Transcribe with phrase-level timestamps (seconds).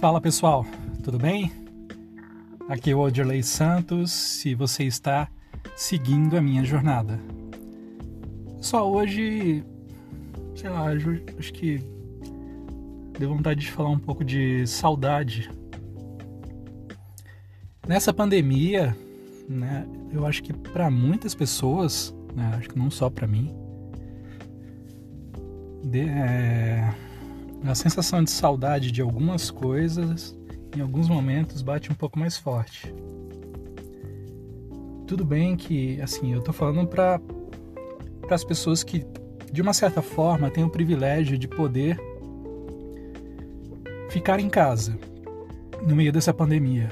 [0.00, 0.64] Fala pessoal,
[1.04, 1.52] tudo bem?
[2.70, 5.28] Aqui é o Odirley Santos, se você está
[5.76, 7.20] seguindo a minha jornada.
[8.62, 9.62] Só hoje,
[10.56, 10.86] sei lá,
[11.38, 11.84] acho que
[13.18, 15.50] deu vontade de falar um pouco de saudade.
[17.86, 18.96] Nessa pandemia,
[19.46, 23.54] né, eu acho que para muitas pessoas, né, acho que não só para mim,
[25.84, 26.90] de, é,
[27.64, 30.36] a sensação de saudade de algumas coisas,
[30.76, 32.94] em alguns momentos, bate um pouco mais forte.
[35.06, 37.20] Tudo bem que, assim, eu tô falando para
[38.30, 39.04] as pessoas que,
[39.52, 42.00] de uma certa forma, têm o privilégio de poder
[44.08, 44.96] ficar em casa
[45.86, 46.88] no meio dessa pandemia.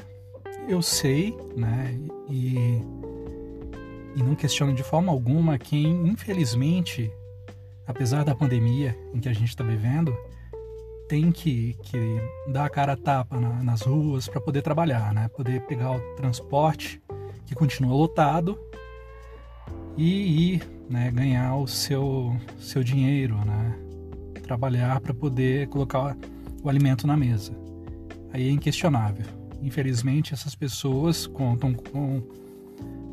[0.69, 2.83] Eu sei, né, e,
[4.17, 7.11] e não questiono de forma alguma quem, infelizmente,
[7.87, 10.15] apesar da pandemia em que a gente está vivendo,
[11.09, 11.99] tem que, que
[12.53, 15.29] dar a cara a tapa na, nas ruas para poder trabalhar, né?
[15.29, 17.01] Poder pegar o transporte
[17.47, 18.59] que continua lotado
[19.97, 23.79] e ir né, ganhar o seu, seu dinheiro, né?
[24.43, 26.17] Trabalhar para poder colocar
[26.63, 27.53] o alimento na mesa.
[28.33, 29.27] Aí é inquestionável.
[29.63, 32.23] Infelizmente, essas pessoas contam com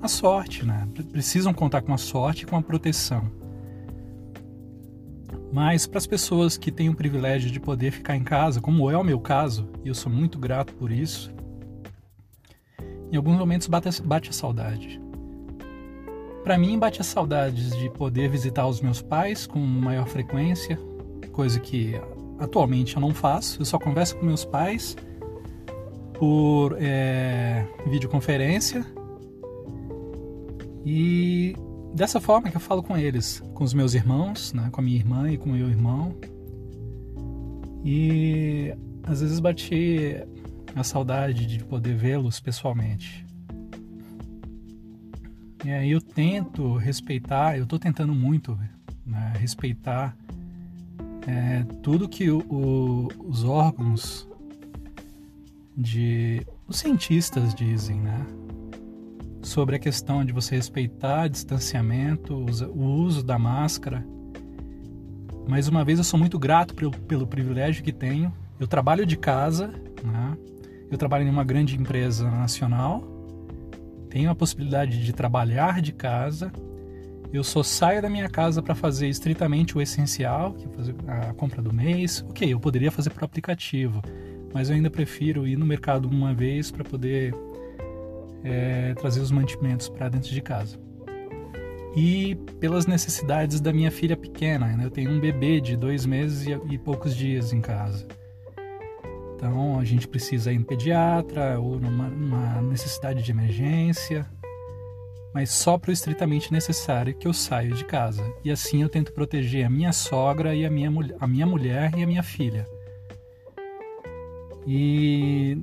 [0.02, 0.88] a sorte, né?
[1.12, 3.45] Precisam contar com a sorte e com a proteção
[5.56, 8.98] mas para as pessoas que têm o privilégio de poder ficar em casa, como é
[8.98, 11.34] o meu caso, e eu sou muito grato por isso,
[13.10, 15.02] em alguns momentos bate, bate a saudade.
[16.44, 20.78] Para mim, bate a saudade de poder visitar os meus pais com maior frequência,
[21.32, 21.94] coisa que
[22.38, 23.62] atualmente eu não faço.
[23.62, 24.98] Eu só converso com meus pais
[26.16, 28.86] por é, videoconferência
[30.86, 31.56] e
[31.96, 34.98] dessa forma que eu falo com eles, com os meus irmãos, né, com a minha
[34.98, 36.14] irmã e com o meu irmão.
[37.84, 40.18] E às vezes bati
[40.76, 43.26] a saudade de poder vê-los pessoalmente.
[45.64, 48.60] E aí eu tento respeitar, eu estou tentando muito
[49.06, 50.16] né, respeitar
[51.26, 54.28] é, tudo que o, o, os órgãos
[55.76, 58.26] de os cientistas dizem, né?
[59.46, 64.04] Sobre a questão de você respeitar distanciamento, o uso da máscara.
[65.48, 68.34] Mais uma vez, eu sou muito grato pelo, pelo privilégio que tenho.
[68.60, 69.68] Eu trabalho de casa,
[70.04, 70.36] né?
[70.90, 73.04] eu trabalho em uma grande empresa nacional,
[74.10, 76.52] tenho a possibilidade de trabalhar de casa.
[77.32, 81.34] Eu só saio da minha casa para fazer estritamente o essencial, que é fazer a
[81.34, 82.26] compra do mês.
[82.28, 84.02] Ok, eu poderia fazer por aplicativo,
[84.54, 87.36] mas eu ainda prefiro ir no mercado uma vez para poder
[88.46, 90.80] é, trazer os mantimentos para dentro de casa.
[91.96, 94.86] E pelas necessidades da minha filha pequena, né?
[94.86, 98.06] eu tenho um bebê de dois meses e, e poucos dias em casa.
[99.36, 104.30] Então a gente precisa ir no pediatra ou numa, numa necessidade de emergência,
[105.34, 108.24] mas só para o estritamente necessário que eu saio de casa.
[108.44, 112.04] E assim eu tento proteger a minha sogra e a minha, a minha mulher e
[112.04, 112.66] a minha filha.
[114.68, 115.58] E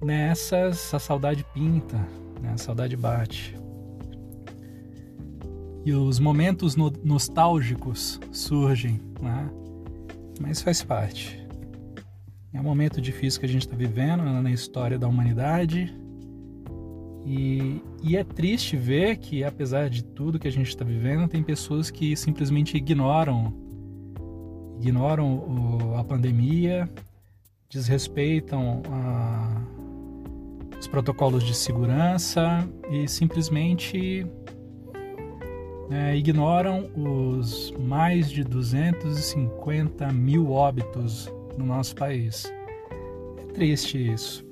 [0.00, 2.06] nessas a saudade pinta,
[2.42, 2.52] né?
[2.52, 3.56] A saudade bate.
[5.84, 9.50] E os momentos no nostálgicos surgem, né?
[10.40, 11.40] mas faz parte.
[12.52, 15.96] É um momento difícil que a gente está vivendo né, na história da humanidade.
[17.24, 21.42] E, e, é triste ver que, apesar de tudo que a gente está vivendo, tem
[21.42, 23.54] pessoas que simplesmente ignoram
[24.80, 26.90] ignoram o, a pandemia,
[27.68, 29.62] desrespeitam a,
[30.82, 34.26] os protocolos de segurança e simplesmente
[35.88, 42.52] é, ignoram os mais de 250 mil óbitos no nosso país.
[43.38, 44.44] É triste isso.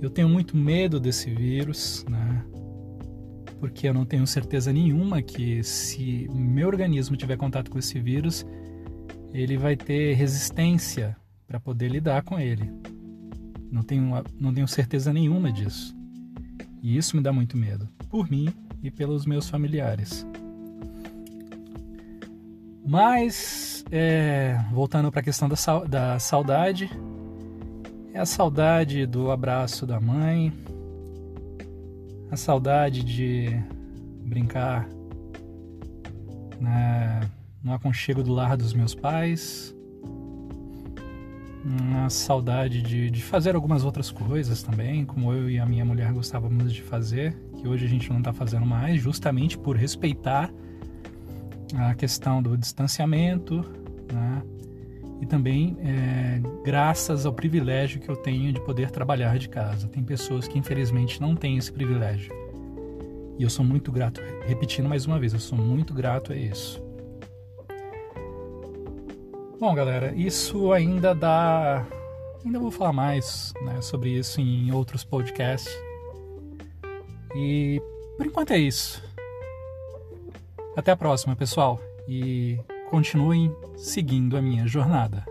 [0.00, 2.44] Eu tenho muito medo desse vírus, né?
[3.60, 8.44] Porque eu não tenho certeza nenhuma que se meu organismo tiver contato com esse vírus,
[9.32, 11.16] ele vai ter resistência
[11.46, 12.68] para poder lidar com ele.
[13.72, 15.96] Não tenho, não tenho certeza nenhuma disso.
[16.82, 18.52] E isso me dá muito medo, por mim
[18.82, 20.26] e pelos meus familiares.
[22.86, 25.56] Mas, é, voltando para a questão da,
[25.88, 26.90] da saudade,
[28.12, 30.52] é a saudade do abraço da mãe,
[32.30, 33.58] a saudade de
[34.26, 34.86] brincar
[36.60, 37.20] né,
[37.62, 39.74] no aconchego do lar dos meus pais,
[41.64, 46.12] uma saudade de, de fazer algumas outras coisas também, como eu e a minha mulher
[46.12, 50.52] gostávamos de fazer, que hoje a gente não está fazendo mais, justamente por respeitar
[51.74, 53.64] a questão do distanciamento,
[54.12, 54.42] né?
[55.20, 59.86] e também é, graças ao privilégio que eu tenho de poder trabalhar de casa.
[59.86, 62.34] Tem pessoas que infelizmente não têm esse privilégio.
[63.38, 66.82] E eu sou muito grato, repetindo mais uma vez, eu sou muito grato a isso.
[69.62, 71.86] Bom, galera, isso ainda dá.
[72.44, 75.72] Ainda vou falar mais né, sobre isso em outros podcasts.
[77.36, 77.80] E
[78.16, 79.00] por enquanto é isso.
[80.76, 81.80] Até a próxima, pessoal.
[82.08, 82.58] E
[82.90, 85.24] continuem seguindo a minha jornada.